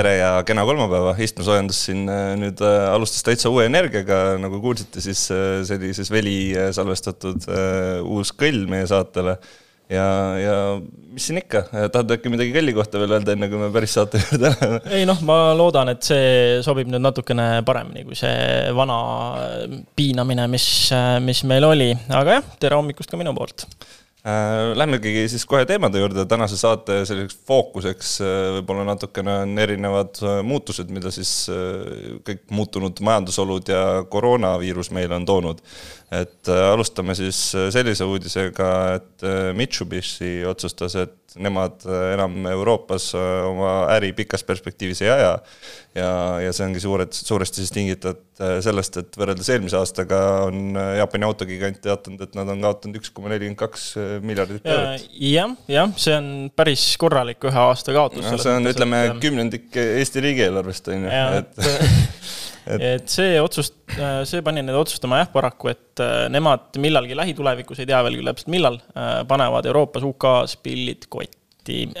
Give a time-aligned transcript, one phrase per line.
[0.00, 5.02] tere ja kena kolmapäeva, istmesoojendus siin äh, nüüd äh, alustas täitsa uue energiaga, nagu kuulsite,
[5.04, 5.60] siis äh,
[5.96, 7.48] siis veli salvestatud
[8.06, 9.36] uus kõll meie saatele.
[9.90, 10.06] ja,
[10.38, 10.56] ja
[11.10, 14.22] mis siin ikka, tahad äkki midagi kõlli kohta veel öelda, enne kui me päris saate
[14.22, 14.80] juurde läheme?
[14.96, 19.00] ei noh, ma loodan, et see sobib nüüd natukene paremini kui see vana
[19.98, 20.68] piinamine, mis,
[21.26, 23.66] mis meil oli, aga jah, tere hommikust ka minu poolt
[24.74, 30.40] lähmegi siis kohe teemade juurde, tänase saate selliseks fookuseks äh, võib-olla natukene on erinevad äh,
[30.44, 31.32] muutused, mida siis
[32.26, 35.64] kõik muutunud majandusolud ja koroonaviirus meile on toonud.
[36.10, 37.38] Et alustame siis
[37.70, 45.36] sellise uudisega, et Mitsubishi otsustas, et nemad enam Euroopas oma äri pikas perspektiivis ei aja
[45.94, 46.10] ja,
[46.44, 50.92] ja see ongi suured, suuresti siis tingitud äh, sellest, et võrreldes eelmise aastaga on äh,
[51.00, 55.08] Jaapani autogigant teatanud, et nad on kaotanud üks koma nelikümmend kaks äh, miljardit eurot.
[55.30, 58.38] jah, jah, see on päris korralik ühe aasta kaotus no,.
[58.38, 61.60] see on, ütleme, kümnendik Eesti riigieelarvest, on ju, et
[62.76, 63.72] et, et see otsus,
[64.28, 68.52] see pani need otsustama jah, paraku, et nemad millalgi lähitulevikus, ei tea veel küll täpselt
[68.54, 68.80] millal,
[69.28, 71.36] panevad Euroopas UK-s pillid kotti.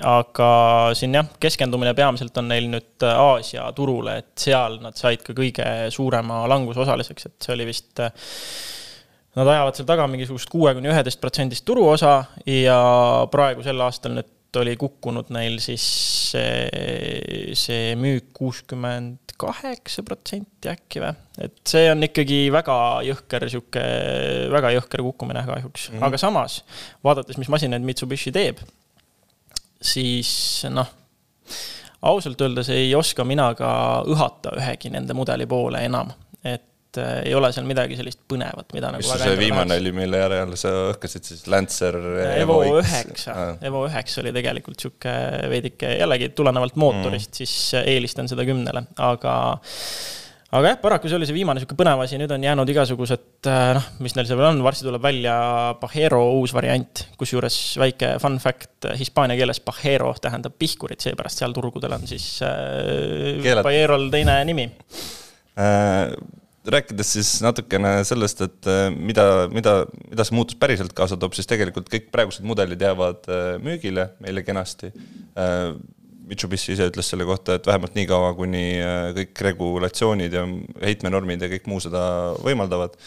[0.06, 0.50] Aga
[0.98, 5.66] siin jah, keskendumine peamiselt on neil nüüd Aasia turule, et seal nad said ka kõige
[5.94, 8.02] suurema languse osaliseks, et see oli vist
[9.38, 12.16] Nad ajavad seal taga mingisugust kuue kuni üheteist protsendist turuosa
[12.50, 12.78] ja
[13.30, 15.84] praegu sel aastal nüüd oli kukkunud neil siis
[16.32, 21.14] see, see müük kuuskümmend kaheksa protsenti äkki või?
[21.46, 22.76] et see on ikkagi väga
[23.06, 23.84] jõhker sihuke,
[24.52, 26.06] väga jõhker kukkumine kahjuks mm, -hmm.
[26.08, 26.60] aga samas
[27.04, 28.60] vaadates, mis masinaid Mitsubishi teeb
[29.80, 30.30] siis
[30.70, 30.88] noh,
[32.02, 33.70] ausalt öeldes ei oska mina ka
[34.08, 36.12] õhata ühegi nende mudeli poole enam,
[36.44, 39.18] et äh, ei ole seal midagi sellist põnevat, mida mis nagu.
[39.18, 41.98] mis see viimane oli, mille järel sa õhkasid siis Lancer
[42.34, 45.12] Evo üheksa, Evo üheksa oli tegelikult sihuke
[45.52, 49.34] veidike jällegi tulenevalt mootorist mm., siis eelistan seda kümnele, aga
[50.50, 53.70] aga jah, paraku see oli see viimane sihuke põnev asi, nüüd on jäänud igasugused äh,
[53.76, 55.36] noh, mis neil seal veel on, varsti tuleb välja
[55.78, 61.94] Pajero uus variant, kusjuures väike fun fact, hispaania keeles Pajero tähendab pihkurit, seepärast seal turgudel
[61.94, 64.66] on siis äh, Pajerol teine nimi.
[65.60, 66.38] Äh
[66.68, 69.76] rääkides siis natukene sellest, et äh, mida, mida,
[70.10, 74.44] mida see muutus päriselt kaasa toob, siis tegelikult kõik praegused mudelid jäävad äh, müügile meile
[74.46, 74.92] kenasti.
[76.30, 80.44] Mitsubishi ise ütles selle kohta, et vähemalt nii kaua, kuni äh, kõik regulatsioonid ja
[80.84, 82.02] heitmenormid ja kõik muu seda
[82.44, 82.98] võimaldavad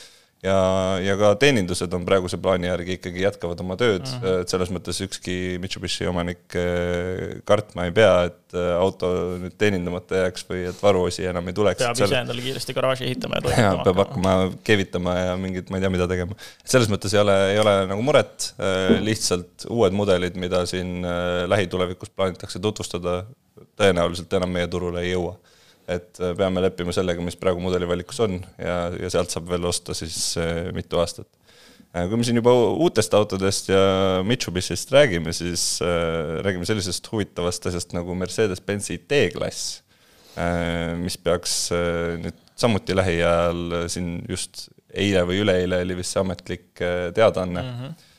[0.43, 0.55] ja,
[1.03, 4.41] ja ka teenindused on praeguse plaani järgi ikkagi jätkavad oma tööd mm, -hmm.
[4.43, 9.11] et selles mõttes ükski Mitsubishi omanik äh, kartma ei pea, et äh, auto
[9.41, 11.83] nüüd teenindamata jääks või et varuosi enam ei tuleks.
[11.83, 13.87] peab ise endale kiiresti garaaži ehitama ja toimetama.
[13.87, 14.35] peab hakkama
[14.67, 16.37] keevitama ja mingit, ma ei tea, mida tegema.
[16.65, 21.05] selles mõttes ei ole, ei ole nagu muret, äh, lihtsalt uued mudelid, mida siin
[21.47, 23.23] lähitulevikus plaanitakse tutvustada,
[23.79, 25.37] tõenäoliselt enam meie turule ei jõua
[25.91, 29.95] et äh, peame leppima sellega, mis praegu mudelivalikus on ja, ja sealt saab veel osta
[29.97, 31.27] siis äh, mitu aastat.
[31.94, 33.81] Äh, kui me siin juba uutest autodest ja
[34.27, 39.81] Mitsubishist räägime, siis räägime sellisest huvitavast asjast nagu Mercedes-Benzi T-klass,
[40.97, 41.67] mis peaks
[42.23, 46.81] nüüd samuti lähiajal siin just eile või üleeile oli vist see ametlik
[47.13, 47.77] teadaanne mm.
[47.77, 48.09] -hmm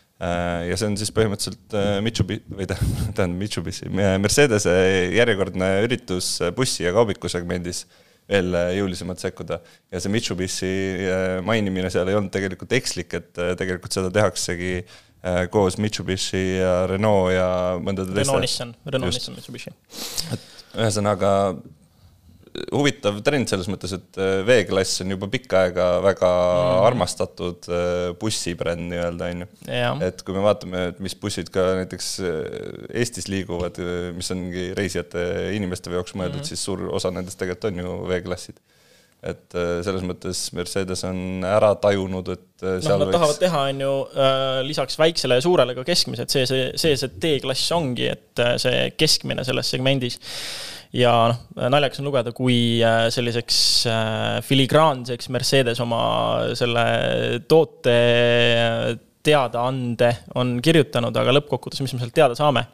[0.69, 4.75] ja see on siis põhimõtteliselt äh, Mitsubishi, või tähendab Mitsubishi, Mercedese
[5.15, 7.85] järjekordne üritus bussi ja kaubiku segmendis
[8.31, 9.59] veel jõulisemalt sekkuda.
[9.93, 10.73] ja see Mitsubishi
[11.09, 14.79] äh, mainimine seal ei olnud tegelikult ekslik, et tegelikult seda tehaksegi
[15.49, 17.47] koos Mitsubishi ja Renault ja
[17.81, 18.29] mõndade teiste.
[18.29, 19.73] Renault Nissan, Renault Nissan Mitsubishi.
[20.37, 21.31] et ühesõnaga
[22.75, 26.83] huvitav trend selles mõttes, et äh, V-klass on juba pikka aega väga mm.
[26.87, 29.49] armastatud äh, bussibränd nii-öelda, on ju.
[30.07, 32.39] et kui me vaatame, et mis bussid ka näiteks äh,
[33.03, 33.81] Eestis liiguvad,
[34.15, 35.25] mis ongi reisijate
[35.57, 38.63] inimeste jaoks mõeldud mm, siis suur osa nendest tegelikult on ju V-klassid
[39.25, 43.15] et selles mõttes Mercedes on ära tajunud, et noh, nad võiks...
[43.15, 43.93] tahavad teha, on ju,
[44.69, 48.91] lisaks väiksele ja suurele ka keskmise, et see, see, see, see D-klass ongi, et see
[49.01, 50.21] keskmine selles segmendis
[50.95, 51.41] ja noh,
[51.73, 53.59] naljakas on lugeda, kui äh, selliseks
[53.91, 56.05] äh, filigraanseks Mercedes oma
[56.59, 56.85] selle
[57.51, 58.87] toote äh,
[59.25, 62.67] teadaande on kirjutanud, aga lõppkokkuvõttes, mis me sealt teada saame,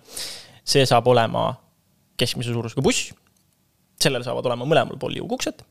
[0.67, 1.49] see saab olema
[2.21, 3.13] keskmise suurusega buss,
[4.01, 5.63] sellel saavad olema mõlemal pool liuguksed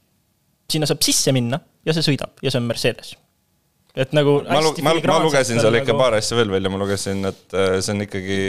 [0.70, 3.16] sinna saab sisse minna ja see sõidab ja see on Mercedes
[4.00, 6.02] et nagu ma, lu ma, ma lugesin seal ikka nagu...
[6.02, 8.40] paar asja veel välja, ma lugesin, et äh, see on ikkagi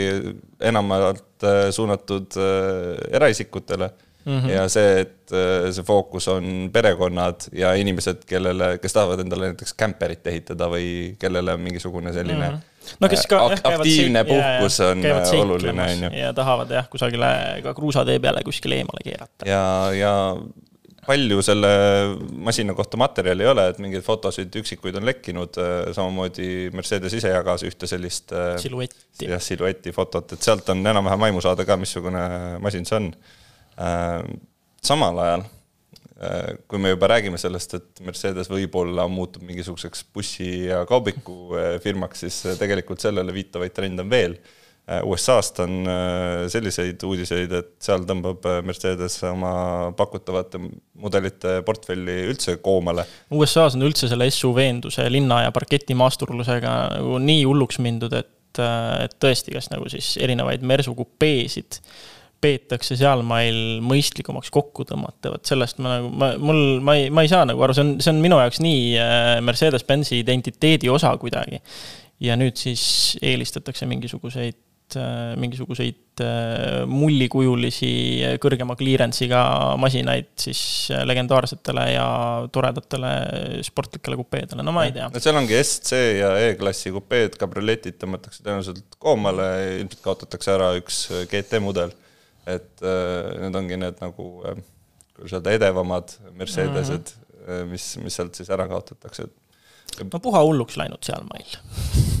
[0.71, 3.91] enamalt äh, suunatud äh, eraisikutele
[4.25, 4.39] mm.
[4.39, 4.49] -hmm.
[4.55, 5.35] ja see, et
[5.75, 11.55] see fookus on perekonnad ja inimesed, kellele, kes tahavad endale näiteks kämperit ehitada või kellele
[11.57, 12.57] on mingisugune selline mm.
[12.57, 12.67] -hmm
[12.99, 15.05] no kes ka ak aktiivne puhkus ja, on
[15.39, 16.09] oluline, on ju.
[16.17, 19.45] ja tahavad jah, kusagile ka kruusatee peale kuskile eemale keerata.
[19.45, 19.61] ja,
[19.93, 20.13] ja
[21.05, 21.69] palju selle
[22.45, 27.31] masina kohta materjali ei ole, et mingeid fotosid üksikuid on lekkinud, äh, samamoodi Mercedes ise
[27.33, 31.79] jagas ühte sellist äh, siluetti, jah, silueti fotot, et sealt on enam-vähem aimu saada ka,
[31.81, 32.21] missugune
[32.61, 33.09] masin see on.
[33.81, 34.21] Äh,
[34.81, 35.43] samal ajal,
[36.69, 42.57] kui me juba räägime sellest, et Mercedes võib-olla muutub mingisuguseks bussi ja kaubiku firmaks, siis
[42.59, 44.35] tegelikult sellele viitavaid trende on veel
[45.05, 49.53] USA-st on äh, selliseid uudiseid, et seal tõmbab äh, Mercedes oma
[49.97, 53.05] pakutavate mudelite portfelli üldse koomale.
[53.35, 59.53] USA-s on üldse selle SUV-enduse linna ja parketimaasturlusega nagu nii hulluks mindud, et, et tõesti,
[59.55, 61.79] kas nagu siis erinevaid Mersu kupeesid
[62.41, 67.29] peetakse sealmail mõistlikumaks kokku tõmmata, vot sellest ma nagu, ma, mul, ma ei, ma ei
[67.29, 68.81] saa nagu aru, see on, see on minu jaoks nii
[69.45, 71.61] Mercedes-Benzi identiteedi osa kuidagi.
[72.21, 72.81] ja nüüd siis
[73.21, 74.70] eelistatakse mingisuguseid Äh,
[75.39, 77.91] mingisuguseid äh, mullikujulisi
[78.43, 79.41] kõrgema clearance'iga
[79.81, 80.61] masinaid siis
[80.93, 82.07] äh, legendaarsetele ja
[82.53, 83.11] toredatele
[83.67, 85.09] sportlikele kupeedele, no ma ei tea.
[85.13, 89.49] no seal ongi SC ja E-klassi kupeed, kabrioletid tõmmatakse tõenäoliselt koomale,
[89.79, 91.95] ilmselt kaotatakse ära üks GT mudel.
[92.49, 94.31] et need ongi need nagu,
[95.13, 97.69] kuidas öelda, edevamad Mercedesed mm, -hmm.
[97.69, 99.29] mis, mis sealt siis ära kaotatakse.
[100.01, 101.59] no puha hulluks läinud sealmail
[101.91, 102.20] Äh,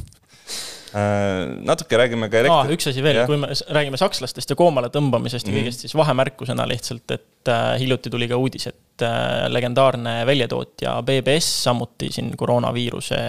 [0.91, 2.71] natuke räägime ka elektri- ah,.
[2.75, 5.59] üks asi veel, kui me räägime sakslastest ja koomale tõmbamisest ja mm.
[5.59, 11.51] kõigest, siis vahemärkusena lihtsalt, et äh, hiljuti tuli ka uudis, et äh, legendaarne väljatootja BBS
[11.67, 13.21] samuti siin koroonaviiruse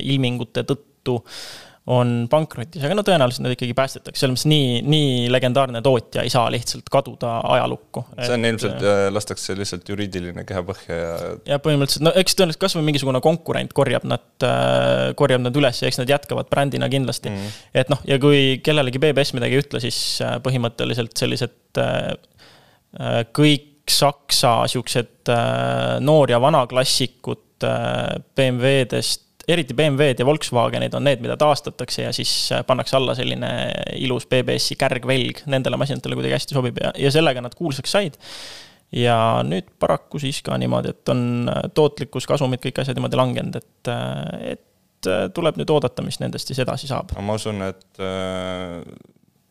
[0.00, 1.20] ilmingute tõttu
[1.90, 6.32] on pankrotis, aga no tõenäoliselt nad ikkagi päästetakse, selles mõttes nii, nii legendaarne tootja ei
[6.32, 8.04] saa lihtsalt kaduda ajalukku.
[8.18, 11.14] see on et, ilmselt, äh, lastakse lihtsalt juriidiline kehapõhja ja.
[11.54, 15.90] ja põhimõtteliselt, no eks tõenäoliselt kasvõi mingisugune konkurent korjab nad, äh, korjab nad üles ja
[15.90, 17.56] eks nad jätkavad brändina kindlasti mm.
[17.82, 21.58] et noh, ja kui kellelegi BBS midagi ei ütle, siis äh, põhimõtteliselt sellised
[23.34, 25.30] kõik Saksa siuksed
[26.06, 27.64] noor- ja vanaklassikud
[28.38, 33.50] BMW-dest eriti BMW-d ja Volkswagenid on need, mida taastatakse ja siis äh, pannakse alla selline
[34.00, 38.18] ilus BBS-i kärgvelg, nendele masinatele kuidagi hästi sobib ja, ja sellega nad kuulsaks said.
[38.92, 39.16] ja
[39.46, 41.22] nüüd paraku siis ka niimoodi, et on
[41.52, 44.66] äh, tootlikkus, kasumid, kõik asjad niimoodi langenud, et, äh, et
[45.34, 47.14] tuleb nüüd oodata, mis nendest siis edasi saab.
[47.24, 48.04] ma usun, et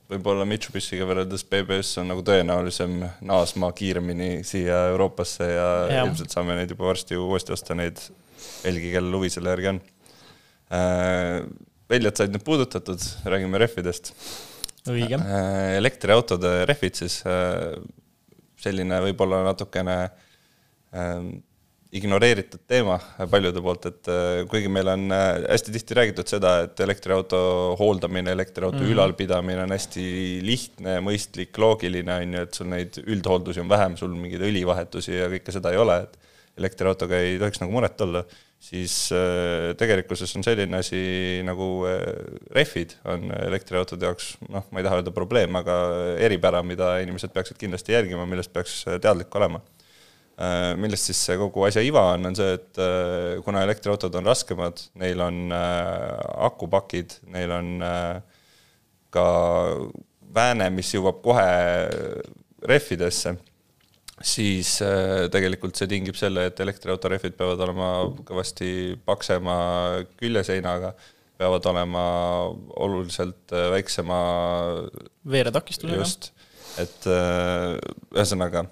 [0.10, 6.58] võib-olla Mitsubishiga võrreldes BBS on nagu tõenäolisem naasma kiiremini siia Euroopasse ja, ja ilmselt saame
[6.58, 8.02] neid juba varsti uuesti osta, neid
[8.64, 9.82] veelgi, kellel huvi selle järgi on.
[10.74, 11.36] Äh,
[11.90, 14.14] väljad said nüüd puudutatud, räägime rehvidest.
[14.90, 15.20] õige.
[15.20, 17.78] Äh, elektriautode rehvid siis, äh,
[18.60, 20.00] selline võib-olla natukene
[21.96, 23.00] ignoreeritud teema
[23.32, 24.10] paljude poolt, et
[24.52, 27.40] kuigi meil on hästi tihti räägitud seda, et elektriauto
[27.80, 28.94] hooldamine, elektriauto mm -hmm.
[28.94, 30.04] ülalpidamine on hästi
[30.46, 35.32] lihtne, mõistlik, loogiline, on ju, et sul neid üldhooldusi on vähem, sul mingeid õlivahetusi ja
[35.34, 38.24] kõike seda ei ole, et elektriautoga ei tohiks nagu muret olla
[38.60, 41.00] siis äh, tegelikkuses on selline asi
[41.48, 42.02] nagu äh,
[42.56, 45.80] rehvid on elektriautode jaoks, noh, ma ei taha öelda probleem, aga
[46.20, 49.64] eripära, mida inimesed peaksid kindlasti jälgima, millest peaks teadlik olema.
[50.40, 52.80] Äh, millest siis see kogu asja iva on, on see, et
[53.46, 57.76] kuna elektriautod on raskemad, neil on akupakid, neil on
[59.12, 59.28] ka
[60.36, 61.50] vääne, mis jõuab kohe
[62.70, 63.36] rehvidesse
[64.26, 67.90] siis äh, tegelikult see tingib selle, et elektriauto rehvid peavad olema
[68.28, 69.56] kõvasti paksema
[70.20, 70.94] küljeseinaga,
[71.40, 72.04] peavad olema
[72.84, 74.20] oluliselt äh, väiksema
[75.30, 76.02] veeretakistusega.
[76.02, 76.32] just,
[76.82, 77.78] et äh,
[78.16, 78.66] ühesõnaga,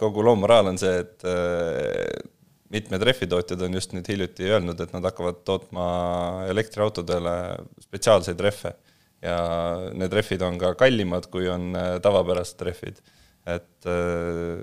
[0.00, 1.26] kogu loo moraal on see, et
[2.74, 5.86] mitmed rehvitootjad on just nüüd hiljuti öelnud, et nad hakkavad tootma
[6.50, 7.34] elektriautodele
[7.84, 8.74] spetsiaalseid rehve.
[9.24, 9.36] Ja
[9.96, 11.72] need rehvid on ka kallimad, kui on
[12.04, 13.00] tavapärased rehvid.
[13.44, 14.60] Et äh,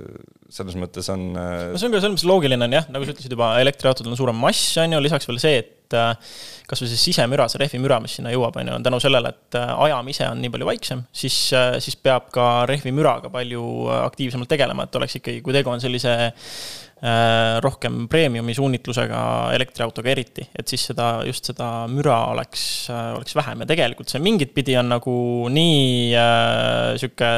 [0.51, 1.29] selles mõttes on.
[1.39, 4.12] Äh, no see on ka selles mõttes loogiline on jah, nagu sa ütlesid juba, elektriautodel
[4.12, 6.36] on suurem mass, on ju, lisaks veel see, et äh,
[6.70, 10.12] kasvõi see sisemüra, see rehvimüra, mis sinna jõuab, on ju, on tänu sellele, et ajam
[10.12, 11.39] ise on nii palju vaiksem, siis,
[11.84, 13.65] siis peab ka rehvimüraga palju
[14.01, 16.15] aktiivsemalt tegelema, et oleks ikkagi, kui tegu on sellise
[17.65, 19.22] rohkem premiumi suunitlusega
[19.55, 24.53] elektriautoga eriti, et siis seda, just seda müra oleks, oleks vähem ja tegelikult see mingit
[24.53, 25.15] pidi on nagu
[25.50, 27.31] nii äh, sihuke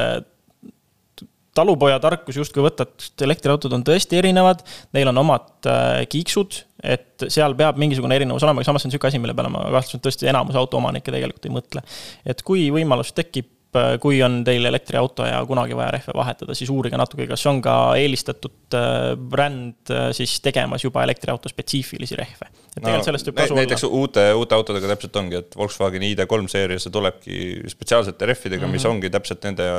[1.58, 4.64] talupoja tarkus justkui võtta, et elektriautod on tõesti erinevad,
[4.96, 8.94] neil on omad äh, kiiksud, et seal peab mingisugune erinevus olema, aga samas see on
[8.94, 11.84] niisugune asi, mille peale ma kahtlustan, et tõesti enamus autoomanikke tegelikult ei mõtle.
[12.26, 16.74] et kui võimalus tekib, äh, kui on teil elektriauto ja kunagi vaja rehve vahetada, siis
[16.74, 22.50] uurige natuke, kas on ka eelistatud äh, bränd siis tegemas juba elektriauto spetsiifilisi rehve.
[22.50, 23.62] et tegelikult no, sellest võib kasu olla.
[23.62, 27.40] näiteks uute, uute autodega täpselt ongi, et Volkswagen ID3 seeria, see tulebki
[27.78, 28.80] spetsiaalsete rehvidega mm, -hmm.
[28.82, 28.98] mis mhm.
[28.98, 29.72] ongi täpselt nende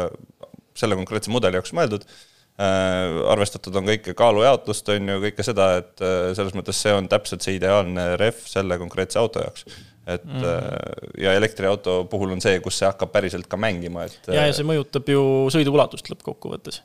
[0.79, 3.23] selle konkreetse mudeli jaoks mõeldud äh,.
[3.33, 7.47] arvestatud on kõike kaalujaotust, on ju, kõike seda, et äh, selles mõttes see on täpselt
[7.47, 9.69] see ideaalne rehv selle konkreetse auto jaoks
[10.07, 11.23] et mm -hmm.
[11.23, 14.19] ja elektriauto puhul on see, kus see hakkab päriselt ka mängima, et.
[14.29, 16.83] ja, ja see mõjutab ju sõiduulatust lõppkokkuvõttes.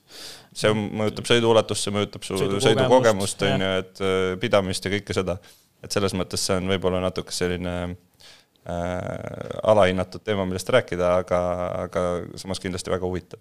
[0.53, 5.37] see mõjutab sõiduulatust, see mõjutab su sõidukogemust, on ju, et äh, pidamist ja kõike seda.
[5.83, 7.97] et selles mõttes see on võib-olla natuke selline äh,
[9.63, 11.39] alahinnatud teema, millest rääkida, aga,
[11.83, 13.39] aga samas kindlasti väga huvitav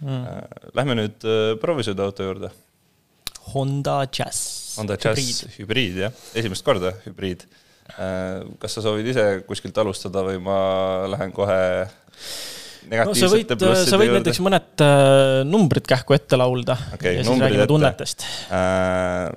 [0.00, 0.72] mm..
[0.76, 2.50] Lähme nüüd äh, proovisõiduauto juurde.
[3.52, 4.74] Honda Jazz.
[4.80, 7.46] Honda Jazz hübriid, jah, esimest korda hübriid.
[7.96, 10.58] Äh, kas sa soovid ise kuskilt alustada või ma
[11.12, 11.60] lähen kohe
[12.90, 13.52] no sa võid,
[13.86, 19.30] sa võid näiteks mõned äh, numbrid kähku ette laulda okay, ja siis räägime tunnetest äh,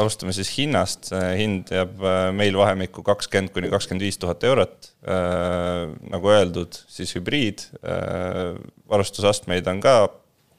[0.00, 4.90] alustame siis hinnast, hind jääb äh, meil vahemikku kakskümmend kuni kakskümmend viis tuhat eurot.
[5.06, 8.56] Äh, nagu öeldud, siis hübriid, äh,
[8.90, 9.98] varustusastmeid on ka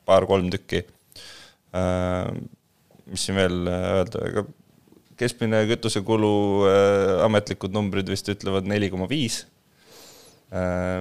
[0.08, 0.86] paar-kolm tükki.
[3.12, 4.42] mis siin veel öelda, ega
[5.20, 6.30] keskmine kütusekulu
[7.26, 9.44] ametlikud numbrid vist ütlevad neli koma viis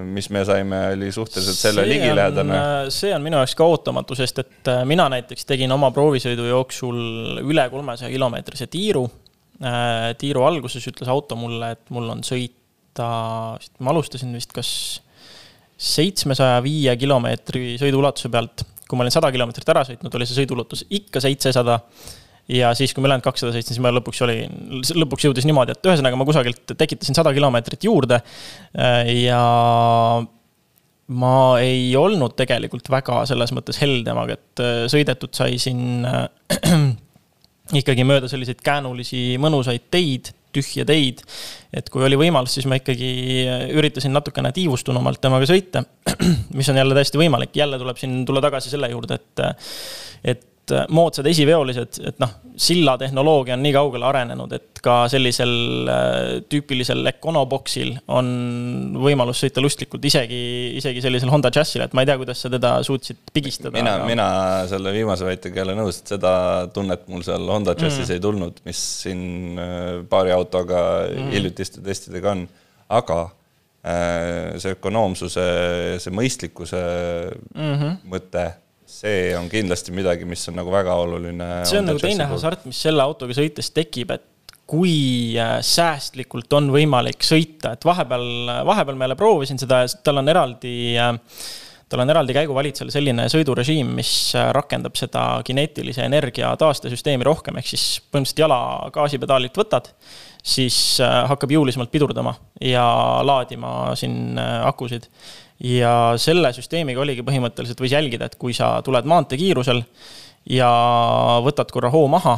[0.03, 2.57] mis me saime, oli suhteliselt selle ligilähedane.
[2.57, 6.49] Äh, see on minu jaoks ka ootamatu, sest et äh, mina näiteks tegin oma proovisõidu
[6.49, 6.99] jooksul
[7.45, 9.07] üle kolmesaja kilomeetrise tiiru.
[10.21, 13.07] tiiru alguses ütles auto mulle, et mul on sõita,
[13.57, 14.71] ma alustasin vist kas
[15.77, 18.67] seitsmesaja viie kilomeetri sõiduulatuse pealt.
[18.87, 21.81] kui ma olin sada kilomeetrit ära sõitnud, oli see sõiduulatus ikka seitsesada
[22.49, 24.39] ja siis, kui ma ülejäänud kakssada sõitsin, siis ma lõpuks oli,
[25.03, 28.21] lõpuks jõudis niimoodi, et ühesõnaga ma kusagilt tekitasin sada kilomeetrit juurde.
[29.17, 29.41] Ja
[31.07, 36.07] ma ei olnud tegelikult väga selles mõttes heldemaga, et äh, sõidetud sai siin
[37.81, 41.23] ikkagi mööda selliseid käänulisi mõnusaid teid, tühje teid.
[41.77, 43.11] et kui oli võimalus, siis ma ikkagi
[43.77, 45.85] üritasin natukene tiivustunumalt temaga sõita,
[46.59, 49.47] mis on jälle täiesti võimalik, jälle tuleb siin tulla tagasi selle juurde, et,
[50.35, 55.53] et et äh, moodsad esiveolised, et noh, sillatehnoloogia on nii kaugele arenenud, et ka sellisel
[55.91, 56.17] äh,
[56.51, 58.27] tüüpilisel Econoboksil on
[59.03, 60.41] võimalus sõita lustlikult isegi,
[60.81, 63.75] isegi sellisel Honda Jazzil, et ma ei tea, kuidas sa teda suutsid pigistada.
[63.77, 64.29] mina aga..., mina
[64.71, 66.35] selle viimase väitega ei ole nõus, et seda
[66.75, 68.17] tunnet mul seal Honda Jazzis mm.
[68.17, 69.25] ei tulnud, mis siin
[69.63, 71.33] äh, paari autoga mm.
[71.37, 72.47] hiljutiste testidega on,
[72.97, 73.25] aga
[73.87, 75.43] see ökonoomsuse,
[76.03, 76.79] see mõistlikkuse
[77.55, 77.93] mm -hmm.
[78.11, 78.43] mõte
[78.87, 81.51] see on kindlasti midagi, mis on nagu väga oluline.
[81.69, 86.73] see on nagu teine hasart, mis selle autoga sõites tekib, et kui äh, säästlikult on
[86.75, 88.27] võimalik sõita, et vahepeal,
[88.67, 91.13] vahepeal ma jälle proovisin seda ja tal on eraldi äh,
[91.87, 97.71] tal on eraldi käiguvalitsejal selline sõidurežiim, mis äh, rakendab seda kineetilise energia taastesüsteemi rohkem, ehk
[97.71, 98.61] siis põhimõtteliselt jala
[98.95, 99.93] gaasipedaalilt võtad,
[100.47, 102.85] siis hakkab jõulisemalt pidurdama ja
[103.27, 105.09] laadima siin akusid
[105.63, 109.83] ja selle süsteemiga oligi põhimõtteliselt, võis jälgida, et kui sa tuled maanteekiirusel
[110.53, 110.69] ja
[111.45, 112.37] võtad korra hoo maha,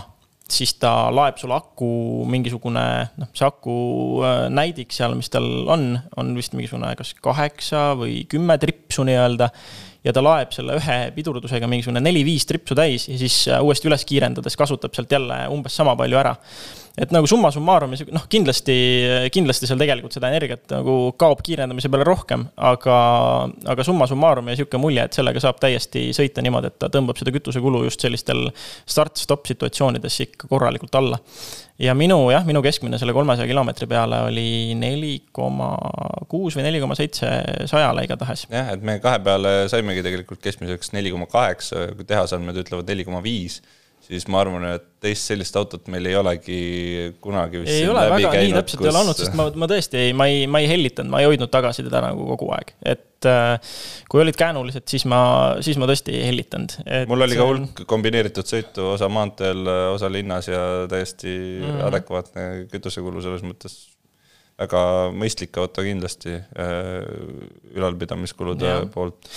[0.48, 1.90] siis ta laeb sul aku
[2.30, 2.84] mingisugune,
[3.20, 3.74] noh, see aku
[4.24, 9.50] äh, näidik seal, mis tal on, on vist mingisugune kas kaheksa või kümme tripsu nii-öelda.
[10.06, 14.06] ja ta laeb selle ühe pidurdusega mingisugune neli-viis tripsu täis ja siis äh, uuesti üles
[14.08, 16.36] kiirendades kasutab sealt jälle umbes sama palju ära
[16.98, 18.76] et nagu summa summarum, noh, kindlasti,
[19.34, 22.96] kindlasti seal tegelikult seda energiat nagu kaob kiirendamise peale rohkem, aga,
[23.74, 27.20] aga summa summarum ja sihuke mulje, et sellega saab täiesti sõita niimoodi, et ta tõmbab
[27.20, 28.48] seda kütusekulu just sellistel
[28.88, 31.20] start-stop situatsioonides ikka korralikult alla.
[31.78, 35.70] ja minu jah, minu keskmine selle kolmesaja kilomeetri peale oli neli koma
[36.28, 37.30] kuus või neli koma seitse
[37.70, 38.48] sajale igatahes.
[38.50, 43.06] jah, et me kahe peale saimegi tegelikult keskmiseks neli koma kaheksa, kui tehasandmed ütlevad neli
[43.06, 43.62] koma viis
[44.08, 46.60] siis ma arvan, et teist sellist autot meil ei olegi
[47.22, 48.86] kunagi vist ei ole väga nii täpselt kus...
[48.86, 51.28] ei ole olnud, sest ma, ma tõesti ei, ma ei, ma ei hellitanud, ma ei
[51.28, 53.76] hoidnud tagasi teda nagu kogu aeg, et äh,
[54.10, 55.20] kui olid käänulised, siis ma,
[55.64, 56.78] siis ma tõesti ei hellitanud.
[57.10, 59.62] mul oli ka hulk kombineeritud sõitu, osa maanteel,
[59.92, 61.86] osa linnas ja täiesti mm -hmm.
[61.92, 63.78] adekvaatne kütusekulu selles mõttes
[64.58, 64.82] väga
[65.14, 66.74] mõistlik auto kindlasti äh,
[67.76, 68.78] ülalpidamiskulude ja.
[68.90, 69.28] poolt.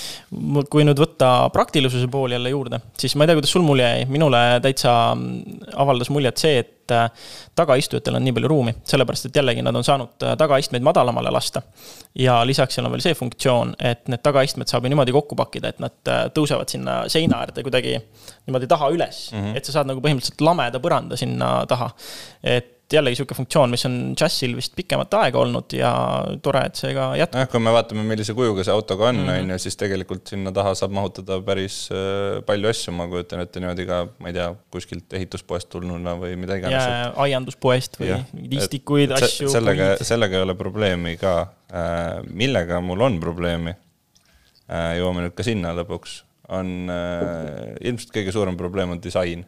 [0.71, 4.07] kui nüüd võtta praktilisuse pool jälle juurde, siis ma ei tea, kuidas sul mulje jäi,
[4.09, 4.95] minule täitsa
[5.83, 9.85] avaldas muljet see, et äh, tagaistujatel on nii palju ruumi, sellepärast et jällegi nad on
[9.85, 11.61] saanud tagaistmeid madalamale lasta.
[12.17, 15.69] ja lisaks seal on veel see funktsioon, et need tagaistmed saab ju niimoodi kokku pakkida,
[15.69, 19.57] et nad tõusevad sinna seina äärde kuidagi niimoodi taha üles mm, -hmm.
[19.57, 21.93] et sa saad nagu põhimõtteliselt lameda põranda sinna taha.
[22.41, 25.91] et jällegi sihuke funktsioon, mis on Jazzil vist pikemat aega olnud ja
[26.43, 27.39] tore, et see ka jätkub.
[27.41, 29.43] jah, kui me vaatame, millise kujuga see auto ka on, mhm.
[29.45, 33.63] on ju, siis tegelikult sinna taha saab mahutada päris äh, palju asju, ma kujutan ette
[33.63, 37.15] niimoodi ka, ma ei tea, kuskilt ehituspoest tulnuna või mida iganes.
[37.25, 39.51] aianduspoest või mingeid istikuid, asju.
[39.53, 41.37] sellega, sellega ei ole probleemi ka.
[41.71, 43.71] Äh, millega mul on probleemi,
[44.67, 46.21] äh, jõuame nüüd ka sinna lõpuks,
[46.51, 49.45] on ilmselt kõige suurem probleem on disain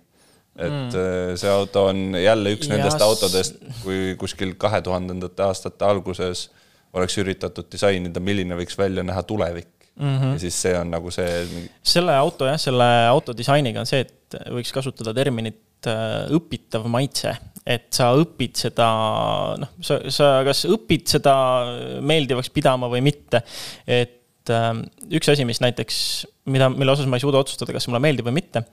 [0.53, 1.37] et mm.
[1.39, 6.49] see auto on jälle üks ja nendest autodest, kui kuskil kahe tuhandendate aastate alguses
[6.93, 10.17] oleks üritatud disainida, milline võiks välja näha tulevik mm.
[10.17, 10.33] -hmm.
[10.35, 11.69] ja siis see on nagu see.
[11.81, 17.35] selle auto jah, selle auto disainiga on see, et võiks kasutada terminit äh, õpitav maitse,
[17.65, 18.89] et sa õpid seda,
[19.59, 21.35] noh, sa, sa kas õpid seda
[22.01, 23.43] meeldivaks pidama või mitte.
[23.87, 25.97] et ähm, üks asi, mis näiteks,
[26.51, 28.65] mida, mille osas ma ei suuda otsustada, kas mulle meeldib või mitte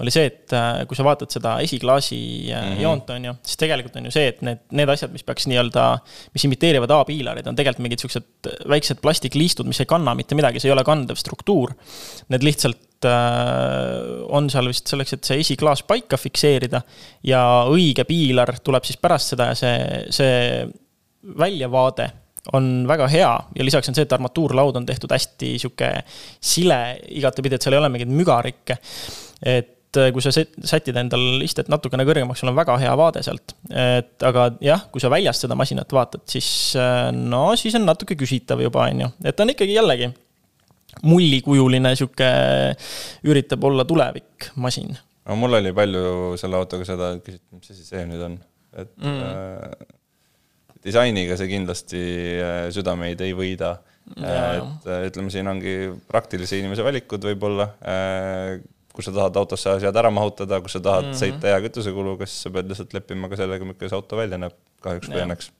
[0.00, 2.82] oli see, et äh, kui sa vaatad seda esiklaasi mm -hmm.
[2.82, 5.86] joont, on ju, siis tegelikult on ju see, et need, need asjad, mis peaks nii-öelda,
[6.34, 10.70] mis imiteerivad A-piilareid, on tegelikult mingid siuksed väiksed plastikliistud, mis ei kanna mitte midagi, see
[10.70, 11.74] ei ole kandev struktuur.
[12.28, 16.82] Need lihtsalt äh, on seal vist selleks, et see esiklaas paika fikseerida
[17.22, 19.76] ja õige piilar tuleb siis pärast seda ja see,
[20.10, 20.66] see
[21.38, 22.10] väljavaade
[22.52, 25.90] on väga hea ja lisaks on see, et armatuurlaud on tehtud hästi sihuke
[26.40, 26.80] sile
[27.20, 28.78] igatepidi, et seal ei ole mingeid mügarikke.
[29.42, 29.79] et äh,
[30.14, 33.56] kui sa sätid endal istet natukene kõrgemaks, sul on väga hea vaade sealt.
[33.70, 38.18] et aga jah, kui sa väljast seda masinat vaatad, siis äh, no siis on natuke
[38.18, 40.10] küsitav juba, on ju, et on ikkagi jällegi
[41.06, 42.30] mullikujuline sihuke,
[43.30, 44.94] üritab olla tulevik masin.
[45.26, 48.40] no mul oli palju selle autoga seda, et küsiti, mis asi see nüüd on,
[48.78, 49.22] et mm.
[49.26, 49.86] äh,
[50.86, 52.02] disainiga see kindlasti
[52.40, 53.78] äh, südameid ei võida.
[54.10, 55.74] et ütleme, siin ongi
[56.08, 58.56] praktilise inimese valikud võib-olla äh,
[58.94, 61.20] kui sa tahad autosse asjad ära mahutada, kui sa tahad mm -hmm.
[61.22, 64.56] sõita hea kütusekuluga, siis sa pead lihtsalt leppima ka sellega, milline see auto välja näeb,
[64.82, 65.50] kahjuks või õnneks.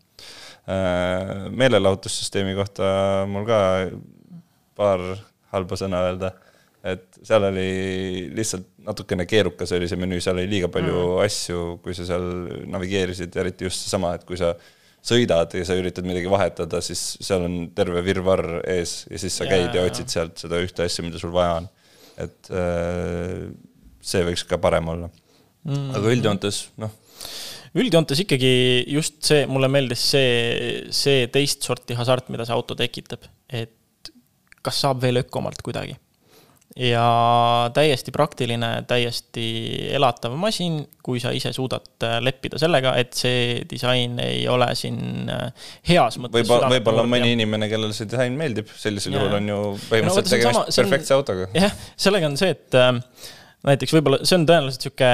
[0.70, 2.84] Äh, meelelahutussüsteemi kohta
[3.26, 3.58] mul ka
[4.76, 5.00] paar
[5.52, 6.32] halba sõna öelda,
[6.84, 11.24] et seal oli lihtsalt natukene keerukas oli see menüü, seal oli liiga palju mm.
[11.24, 12.28] asju, kui sa seal
[12.72, 14.54] navigeerisid, eriti just seesama, et kui sa
[15.00, 19.48] sõidad ja sa üritad midagi vahetada, siis seal on terve virvarr ees ja siis sa
[19.48, 21.68] ja, käid ja otsid sealt seda ühte asja, mida sul vaja on
[22.24, 23.48] et äh,
[24.00, 25.10] see võiks ka parem olla.
[25.68, 25.90] Mm..
[25.92, 26.92] aga üldjoontes, noh.
[27.76, 28.52] üldjoontes ikkagi
[28.88, 30.30] just see, mulle meeldis see,
[30.94, 34.12] see teist sorti hasart, mida see auto tekitab, et
[34.64, 35.98] kas saab veel ökomalt kuidagi
[36.76, 39.46] ja täiesti praktiline, täiesti
[39.96, 45.30] elatav masin, kui sa ise suudad äh, leppida sellega, et see disain ei ole siin
[45.32, 45.50] äh,
[45.90, 46.38] heas mõttes.
[46.38, 50.82] võib-olla, võib-olla mõni inimene, kellele see disain meeldib, sellisel juhul on ju põhimõtteliselt no, tegemist
[50.84, 51.50] perfektse autoga.
[51.58, 52.92] jah, sellega on see, et äh,
[53.66, 55.12] näiteks võib-olla see on tõenäoliselt sihuke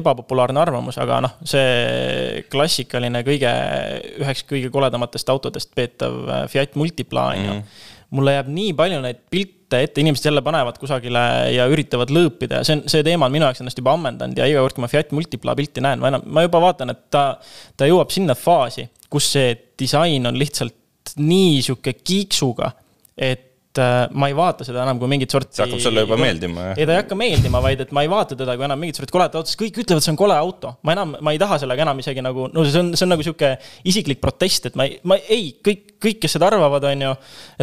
[0.00, 3.52] ebapopulaarne arvamus, aga noh, see klassikaline kõige,
[4.24, 9.22] üheks kõige koledamatest autodest peetav Fiat Multipla on ju mm mulle jääb nii palju neid
[9.32, 11.22] pilte ette, inimesed jälle panevad kusagile
[11.54, 12.60] ja üritavad lõõpida.
[12.60, 14.84] Ja see on, see teema on minu jaoks ennast juba ammendanud ja iga kord, kui
[14.84, 17.24] ma Fiat Multipla pilti näen, ma enam, ma juba vaatan, et ta,
[17.78, 22.70] ta jõuab sinna faasi, kus see disain on lihtsalt nii sihuke kiiksuga,
[23.16, 25.56] et et äh, ma ei vaata seda enam kui mingit sorti.
[25.56, 26.78] see hakkab sulle juba meeldima, jah?
[26.78, 29.14] ei, ta ei hakka meeldima, vaid et ma ei vaata teda kui enam mingit sorti
[29.14, 30.74] koledat autot, sest kõik ütlevad, see on kole auto.
[30.86, 33.26] ma enam, ma ei taha sellega enam isegi nagu, no see on, see on nagu
[33.26, 33.50] sihuke
[33.90, 37.16] isiklik protest, et ma ei, ma ei, kõik, kõik, kes seda arvavad, on ju.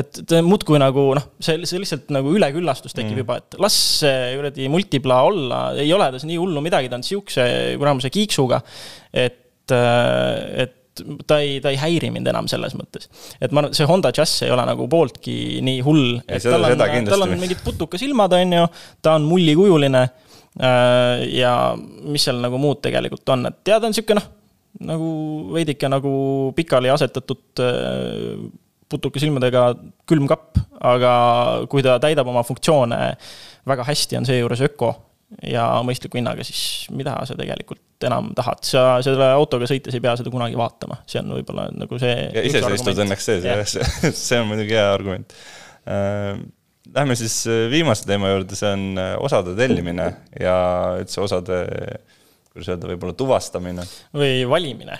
[0.03, 3.23] et muudkui nagu noh, see, see lihtsalt nagu üleküllastus tekib mm.
[3.23, 7.07] juba, et las see kuradi multipla olla, ei ole tas nii hullu midagi, ta on
[7.07, 7.47] sihukese
[7.79, 8.59] kuramuse kiiksuga.
[9.15, 10.77] et, äh, et
[11.27, 13.07] ta ei, ta ei häiri mind enam selles mõttes.
[13.41, 16.19] et ma see Honda Jazz ei ole nagu pooltki nii hull.
[16.43, 18.67] tal on, tal on mingid putukasilmad, on ju,
[19.01, 20.03] ta on mullikujuline.
[20.59, 24.25] Äh, ja mis seal nagu muud tegelikult on, et tead, on sihuke noh,
[24.83, 25.11] nagu
[25.55, 26.11] veidike nagu
[26.57, 28.41] pikali asetatud äh,
[28.91, 29.69] putukasilmadega
[30.09, 31.13] külmkapp, aga
[31.71, 32.99] kui ta täidab oma funktsioone
[33.71, 34.91] väga hästi, on seejuures öko
[35.47, 40.15] ja mõistliku hinnaga, siis mida sa tegelikult enam tahad, sa selle autoga sõites ei pea
[40.19, 42.15] seda kunagi vaatama, see on võib-olla nagu see.
[42.33, 45.37] ja ise sa istud õnneks sees ja see, see on muidugi hea argument
[45.85, 46.41] äh,.
[46.91, 50.07] Lähme siis äh, viimase teema juurde, see on äh, osade tellimine
[50.41, 50.55] ja
[50.99, 51.59] üldse osade,
[52.51, 53.85] kuidas öelda, võib-olla tuvastamine.
[54.17, 54.97] või valimine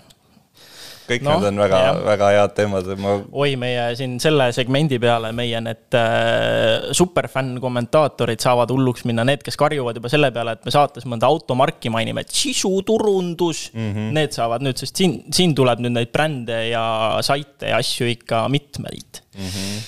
[1.12, 3.15] kõik no, need on väga, väga head teemad, ma.
[3.43, 9.43] oi, meie siin selle segmendi peale meie need äh, superfänn kommentaatorid saavad hulluks minna, need,
[9.45, 13.88] kes karjuvad juba selle peale, et me saates mõnda automarki mainime, et sisuturundus mm.
[13.91, 14.12] -hmm.
[14.17, 16.84] Need saavad nüüd, sest siin, siin tuleb nüüd neid brände ja
[17.26, 19.50] saite ja asju ikka mitmeid mm.
[19.50, 19.82] -hmm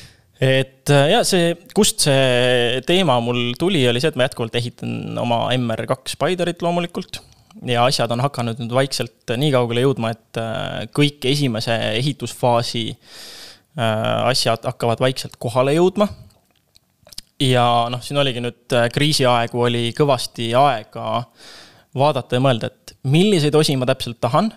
[0.44, 5.20] et äh, ja see, kust see teema mul tuli, oli see, et ma jätkuvalt ehitan
[5.22, 7.22] oma MR2 Spiderit loomulikult
[7.62, 13.86] ja asjad on hakanud nüüd vaikselt nii kaugele jõudma, et äh, kõik esimese ehitusfaasi äh,
[14.32, 16.10] asjad hakkavad vaikselt kohale jõudma.
[17.44, 21.24] ja noh, siin oligi nüüd äh, kriisiaegu oli kõvasti aega
[21.98, 24.52] vaadata ja mõelda, et milliseid osi ma täpselt tahan.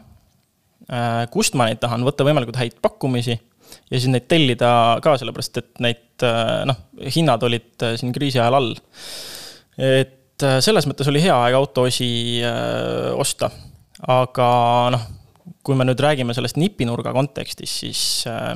[1.34, 5.80] kust ma neid tahan, võtta võimalikult häid pakkumisi ja siis neid tellida ka, sellepärast et
[5.82, 6.24] neid
[6.68, 6.78] noh,
[7.10, 8.70] hinnad olid siin kriisi ajal all.
[9.76, 12.08] et et äh, selles mõttes oli hea aeg autoosi
[12.44, 13.50] äh, osta.
[14.06, 14.46] aga
[14.92, 15.04] noh,
[15.64, 18.52] kui me nüüd räägime sellest nipinurga kontekstis, siis äh,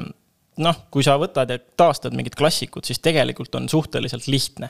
[0.60, 4.68] noh, kui sa võtad ja taastad mingid klassikud, siis tegelikult on suhteliselt lihtne.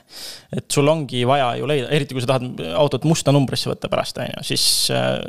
[0.55, 4.21] et sul ongi vaja ju leida, eriti kui sa tahad autot musta numbrisse võtta pärast,
[4.23, 4.65] on ju, siis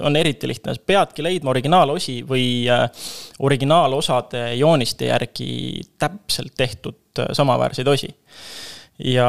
[0.06, 2.46] on eriti lihtne, peadki leidma originaalosi või
[3.42, 8.14] originaalosade jooniste järgi täpselt tehtud samaväärseid osi
[9.04, 9.28] ja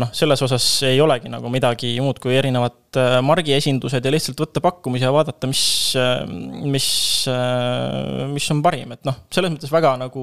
[0.00, 4.62] noh, selles osas ei olegi nagu midagi muud kui erinevad äh, margiesindused ja lihtsalt võtta
[4.64, 5.62] pakkumisi ja vaadata, mis,
[5.98, 6.22] äh,
[6.64, 6.90] mis,
[7.30, 10.22] äh, mis on parim, et noh, selles mõttes väga nagu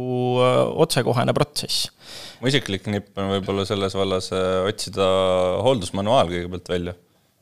[0.85, 1.91] otsekohene protsess.
[2.41, 5.09] mu isiklik nipp on võib-olla selles vallas otsida
[5.65, 6.97] hooldusmanuaal kõigepealt välja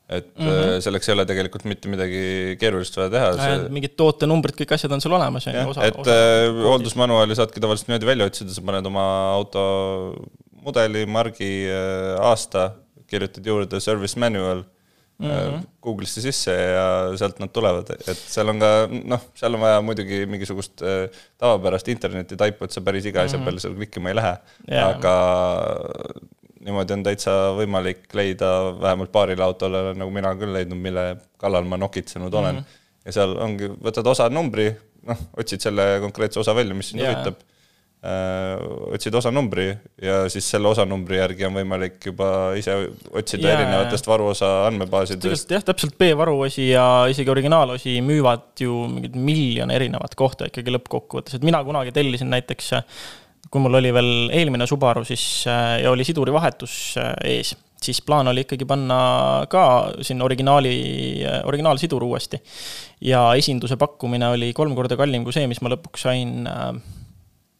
[0.05, 0.81] et mm -hmm.
[0.85, 3.69] selleks ei ole tegelikult mitte midagi keerulist vaja teha see....
[3.73, 5.47] mingid tootenumbrid, kõik asjad on sul olemas.
[5.47, 6.17] et osa,
[6.61, 9.63] hooldusmanuaali saadki tavaliselt niimoodi välja otsida, sa paned oma auto
[10.65, 12.71] mudeli, margi, äh, aasta,
[13.07, 14.63] kirjutad juurde service manual
[15.17, 15.67] mm -hmm.
[15.81, 20.25] Google'isse sisse ja sealt nad tulevad, et seal on ka noh, seal on vaja muidugi
[20.25, 23.45] mingisugust äh, tavapärast interneti taipu, et sa päris iga asja mm -hmm.
[23.45, 24.37] peale seal klikkima ei lähe
[24.71, 25.15] yeah., aga
[26.65, 28.49] niimoodi on täitsa võimalik leida
[28.81, 31.05] vähemalt paarile autole, nagu mina küll leidnud, mille
[31.37, 32.39] kallal ma nokitsenud mm -hmm.
[32.39, 32.65] olen.
[33.05, 34.71] ja seal ongi, võtad osa numbri,
[35.05, 37.13] noh, otsid selle konkreetse osa välja, mis sind yeah.
[37.13, 37.35] huvitab
[38.95, 39.67] otsid osanumbri
[40.01, 42.75] ja siis selle osanumbri järgi on võimalik juba ise
[43.11, 43.59] otsida yeah.
[43.59, 45.51] erinevatest varuosa andmebaasidest.
[45.55, 51.45] jah, täpselt B-varuosi ja isegi originaalosi müüvad ju mingid miljon erinevat kohta ikkagi lõppkokkuvõttes, et
[51.47, 52.73] mina kunagi tellisin näiteks
[53.51, 57.53] kui mul oli veel eelmine Subaru, siis äh, ja oli sidurivahetus äh, ees,
[57.85, 58.97] siis plaan oli ikkagi panna
[59.51, 59.63] ka
[60.03, 60.75] sinna originaali,
[61.45, 62.41] originaalsidur uuesti.
[63.05, 66.73] ja esinduse pakkumine oli kolm korda kallim kui see, mis ma lõpuks sain Äh,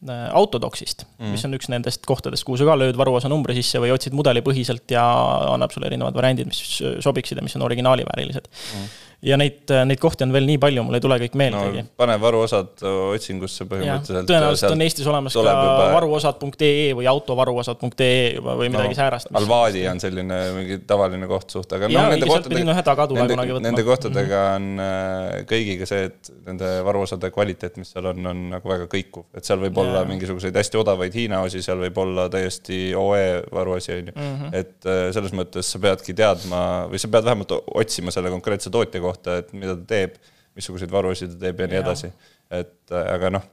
[0.09, 3.93] Autodocsist mm., mis on üks nendest kohtadest, kuhu sa ka lööd varuosa numbri sisse või
[3.95, 5.05] otsid mudelipõhiselt ja
[5.53, 6.61] annab sulle erinevad variandid, mis
[7.05, 10.97] sobiksid ja mis on originaaliväärilised mm ja neid, neid kohti on veel nii palju, mul
[10.97, 11.91] ei tule kõik meeldegi no,.
[11.97, 14.27] pane varuosad otsingusse põhimõtteliselt.
[14.29, 15.55] tõenäoliselt on Eestis olemas ka
[15.95, 19.31] varuosad.ee või autovaruosad.ee juba või midagi no, säärast.
[19.35, 24.69] Alvaadi on selline mingi tavaline koht suht, aga noh, nende kohtadega, nende, nende kohtadega on
[24.83, 29.47] äh, kõigiga see, et nende varuosade kvaliteet, mis seal on, on nagu väga kõikuv, et
[29.47, 29.85] seal võib ja.
[29.85, 34.15] olla mingisuguseid hästi odavaid Hiina osi, seal võib olla täiesti OE varuosi, on ju.
[34.15, 34.53] Mhm.
[34.55, 39.01] et äh, selles mõttes sa peadki teadma või sa pead vähemalt otsima selle konkreetse tootja
[39.03, 40.17] kohta kohta, et mida ta teeb,
[40.55, 42.11] missuguseid varusid ta teeb ja nii edasi.
[42.53, 43.45] et äh, aga noh,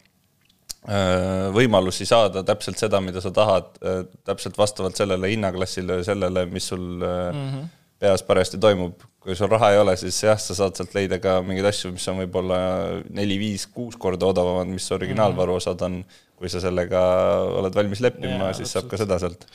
[0.87, 6.68] äh, võimalusi saada täpselt seda, mida sa tahad, äh, täpselt vastavalt sellele hinnaklassile, sellele, mis
[6.68, 7.72] sul mm -hmm.
[7.98, 9.01] peas parajasti toimub.
[9.22, 12.09] kui sul raha ei ole, siis jah, sa saad sealt leida ka mingeid asju, mis
[12.09, 12.57] on võib-olla
[13.11, 17.00] neli, viis, kuus korda odavamad, mis originaalvaruosad on mm, -hmm kui sa sellega
[17.61, 19.46] oled valmis leppima, siis saab ka seda sealt.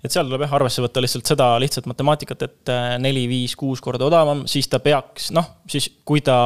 [0.00, 3.82] et seal tuleb jah arvesse võtta lihtsalt seda lihtsat matemaatikat, et äh, neli, viis, kuus
[3.84, 6.38] korda odavam, siis ta peaks, noh, siis kui ta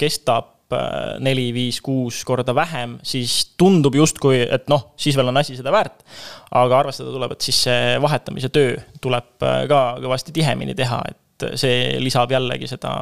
[0.00, 5.42] kestab äh, neli, viis, kuus korda vähem, siis tundub justkui, et noh, siis veel on
[5.42, 6.06] asi seda väärt.
[6.54, 11.20] aga arvestada tuleb, et siis see vahetamise töö tuleb äh, ka kõvasti tihemini teha, et
[11.50, 12.94] et see lisab jällegi seda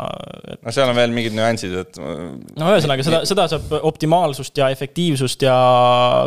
[0.47, 0.61] et....
[0.63, 2.01] no seal on veel mingid nüansid, et.
[2.59, 5.57] no ühesõnaga seda, seda saab optimaalsust ja efektiivsust ja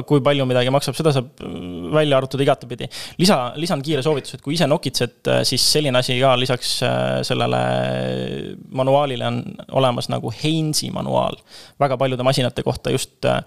[0.07, 1.31] kui palju midagi maksab, seda saab
[1.95, 2.89] välja arvutada igatepidi.
[3.21, 7.61] lisa, lisan kiire soovituse, et kui ise nokitsed, siis selline asi ka lisaks äh, sellele
[8.75, 9.41] manuaalile on
[9.79, 11.37] olemas nagu Heinzi manuaal.
[11.79, 13.41] väga paljude masinate kohta just äh,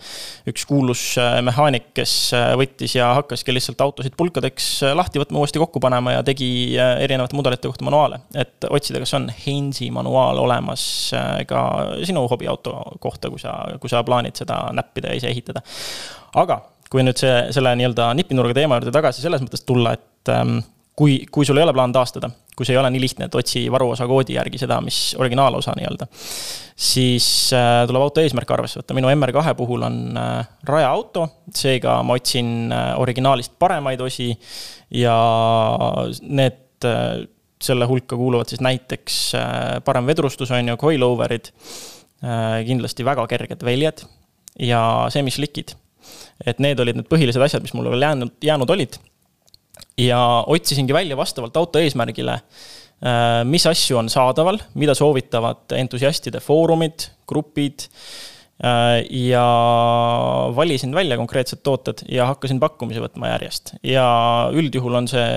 [0.48, 5.80] üks kuulus äh, mehaanik, kes võttis ja hakkaski lihtsalt autosid pulkadeks lahti võtma, uuesti kokku
[5.80, 10.82] panema ja tegi erinevate mudelite kohta manuaale, et et otsida, kas on Heinzi manuaal olemas
[11.16, 11.62] äh, ka
[12.08, 15.62] sinu hobiauto kohta, kui sa, kui sa plaanid seda näppida ja ise ehitada.
[16.34, 20.58] aga kui nüüd see, selle nii-öelda nipinurga teema juurde tagasi selles mõttes tulla, et ähm,
[20.98, 24.08] kui, kui sul ei ole plaan taastada, kus ei ole nii lihtne, et otsi varuosa
[24.10, 26.08] koodi järgi seda, mis originaalosa nii-öelda.
[26.88, 32.18] siis äh, tuleb auto eesmärk arvesse võtta, minu MR2 puhul on äh, rajaauto, seega ma
[32.18, 34.32] otsin äh, originaalist paremaid osi
[34.94, 35.18] ja
[36.22, 37.26] need äh,
[37.62, 39.42] selle hulka kuuluvad siis näiteks äh,
[39.84, 41.50] parem vedrustus, on ju, coilover'id,
[42.22, 44.04] äh, kindlasti väga kerged väljad
[44.58, 44.80] ja
[45.12, 45.74] semislikid.
[46.46, 48.98] et need olid need põhilised asjad, mis mulle veel jäänud, jäänud olid.
[49.98, 57.10] ja otsisingi välja vastavalt auto eesmärgile, äh, mis asju on saadaval, mida soovitavad entusiastide foorumid,
[57.28, 57.88] grupid
[58.58, 59.42] ja
[60.56, 63.76] valisin välja konkreetsed tooted ja hakkasin pakkumisi võtma järjest.
[63.86, 64.04] ja
[64.50, 65.28] üldjuhul on see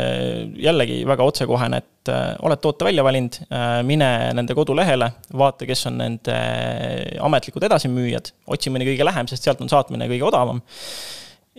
[0.63, 5.85] jällegi väga otsekohene, et äh, oled toote välja valinud, äh, mine nende kodulehele, vaata, kes
[5.91, 6.37] on nende
[7.21, 10.63] ametlikud edasimüüjad, otsi mõni kõige lähem, sest sealt on saatmine kõige odavam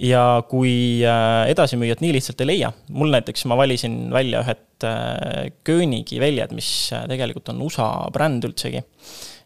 [0.03, 1.05] ja kui
[1.53, 4.68] edasimüüjat nii lihtsalt ei leia, mul näiteks ma valisin välja ühed
[5.62, 8.81] Köönigi väljad, mis tegelikult on USA bränd üldsegi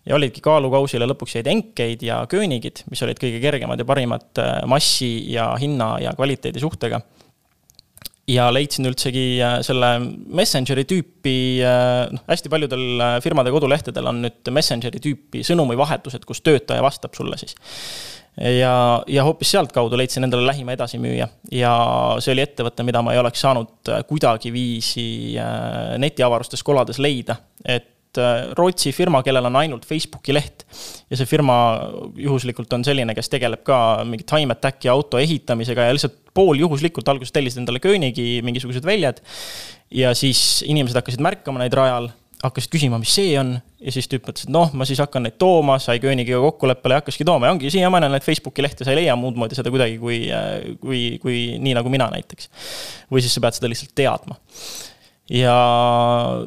[0.07, 4.59] ja olidki kaalukausile lõpuks jäid enkeid ja köönigid, mis olid kõige kergemad ja parimad äh,
[4.71, 7.01] massi ja hinna ja kvaliteedi suhtega.
[8.27, 14.53] ja leidsin üldsegi äh, selle Messengeri tüüpi, äh, noh, hästi paljudel firmade kodulehtedel on nüüd
[14.55, 17.59] Messengeri tüüpi sõnumivahetused, kus töötaja vastab sulle siis
[18.37, 21.75] ja, ja hoopis sealtkaudu leidsin endale lähima edasimüüja ja
[22.21, 25.09] see oli ettevõte, mida ma ei oleks saanud kuidagiviisi
[25.99, 27.96] netiavarustes kolades leida, et
[28.59, 30.67] Rootsi firma, kellel on ainult Facebooki leht.
[31.11, 31.57] ja see firma
[32.21, 37.33] juhuslikult on selline, kes tegeleb ka mingi time attack'i auto ehitamisega ja lihtsalt pooljuhuslikult alguses
[37.35, 39.23] tellisid endale Koenigi mingisugused väljad.
[39.91, 42.11] ja siis inimesed hakkasid märkama neid rajal,
[42.43, 43.57] hakkasid küsima, mis see on.
[43.81, 47.03] ja siis tüüp mõtles, et noh, ma siis hakkan neid tooma, sai Koenigiga kokkuleppele ja
[47.03, 49.73] hakkaski tooma ja ongi siiamaani on neid Facebooki lehte, sa ei leia muud moodi seda
[49.73, 50.25] kuidagi kui,
[50.83, 52.51] kui, kui nii nagu mina näiteks.
[53.13, 54.41] või siis sa pead seda lihtsalt teadma
[55.31, 55.55] ja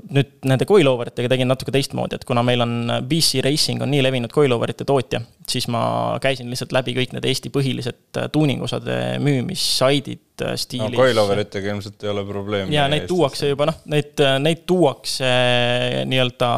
[0.08, 2.76] nüüd nende coiloveritega tegin natuke teistmoodi, et kuna meil on
[3.10, 5.82] BC Racing on nii levinud coiloverite tootja, siis ma
[6.24, 10.96] käisin lihtsalt läbi kõik need Eesti põhilised tuuningosade müümissaidid äh, stiilis.
[10.96, 12.76] no coiloveritega ilmselt ei ole probleemi.
[12.76, 15.34] ja neid tuuakse juba noh, neid, neid tuuakse
[16.08, 16.52] nii-öelda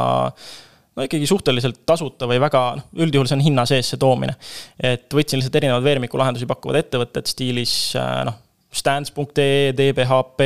[0.96, 4.36] no ikkagi suhteliselt tasuta või väga, noh, üldjuhul see on hinna sees, see toomine.
[4.78, 8.38] et võtsin lihtsalt erinevaid veermikulahendusi pakkuvad ettevõtted stiilis äh, noh,
[8.72, 10.46] Stance.ee, DBHP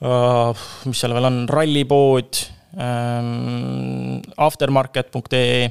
[0.00, 2.38] mis seal veel on, rallipood
[2.80, 5.66] ähm,, aftermarket.ee,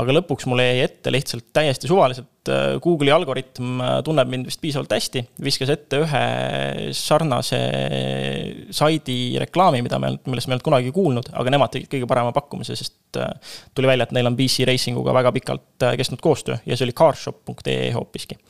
[0.00, 4.60] aga lõpuks mulle jäi ette lihtsalt täiesti suvaliselt äh, Google'i algoritm äh, tunneb mind vist
[4.62, 6.24] piisavalt hästi, viskas ette ühe
[6.96, 7.60] sarnase
[8.74, 12.34] saidi reklaami, mida me, millest me ei olnud kunagi kuulnud, aga nemad tegid kõige parema
[12.36, 16.58] pakkumise, sest äh, tuli välja, et neil on BC Racing uga väga pikalt kestnud koostöö
[16.66, 18.40] ja see oli carshop.ee hoopiski.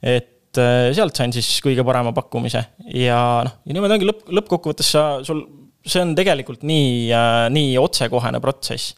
[0.00, 2.62] et et äh, sealt sain siis kõige parema pakkumise
[2.94, 5.42] ja noh, ja niimoodi ongi lõpp, lõppkokkuvõttes sa, sul,
[5.82, 8.94] see on tegelikult nii, äh, nii otsekohene protsess.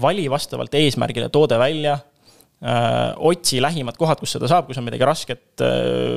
[0.00, 4.88] vali vastavalt eesmärgile toode välja äh,, otsi lähimad kohad, kus seda saab, kui see on
[4.90, 5.64] midagi rasket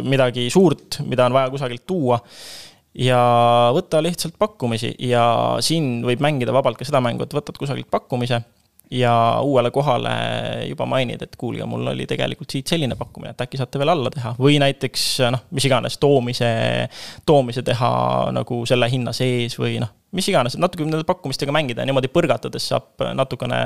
[0.04, 2.20] midagi suurt, mida on vaja kusagilt tuua
[3.00, 3.20] ja
[3.76, 5.24] võta lihtsalt pakkumisi ja
[5.64, 8.42] siin võib mängida vabalt ka seda mängu, et võtad kusagilt pakkumise
[8.92, 10.10] ja uuele kohale
[10.70, 14.10] juba mainid, et kuulge, mul oli tegelikult siit selline pakkumine, et äkki saate veel alla
[14.14, 16.50] teha või näiteks noh, mis iganes toomise,
[17.26, 17.92] toomise teha
[18.34, 22.66] nagu selle hinna sees või noh, mis iganes, natuke nende pakkumistega mängida ja niimoodi põrgatades
[22.72, 23.60] saab natukene,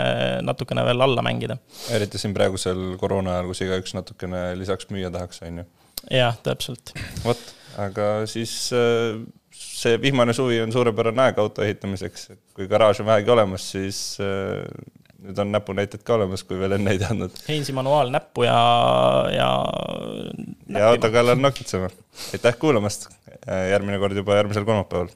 [0.44, 1.58] natukene veel alla mängida.
[1.96, 5.70] eriti siin praegusel koroona ajal, kus igaüks natukene lisaks müüa tahaks, on ju.
[6.12, 6.92] jah, täpselt.
[7.24, 7.46] vot,
[7.80, 9.22] aga siis äh,
[9.56, 14.68] see vihmane suvi on suurepärane aeg auto ehitamiseks, kui garaaž on vähegi olemas, siis äh,
[15.24, 17.36] nüüd on näpunäited ka olemas, kui veel enne ei teadnud.
[17.48, 18.60] Heinsi manuaal näppu ja,
[19.32, 19.50] ja.
[20.78, 21.90] ja auto kallal nokitsema.
[22.36, 23.10] aitäh kuulamast,
[23.48, 25.12] järgmine kord juba järgmisel kolmapäeval